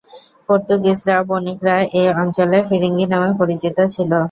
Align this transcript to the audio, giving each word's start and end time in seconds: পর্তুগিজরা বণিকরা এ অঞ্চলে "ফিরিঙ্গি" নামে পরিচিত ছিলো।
পর্তুগিজরা 0.47 1.17
বণিকরা 1.29 1.75
এ 1.93 2.13
অঞ্চলে 2.15 2.57
"ফিরিঙ্গি" 2.69 3.05
নামে 3.07 3.31
পরিচিত 3.39 3.77
ছিলো। 3.93 4.17